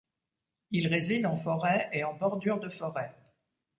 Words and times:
Il 0.71 0.87
réside 0.87 1.27
en 1.27 1.37
forêt 1.37 1.87
et 1.93 2.03
en 2.03 2.15
bordure 2.15 2.59
de 2.59 2.69
forêt. 2.69 3.13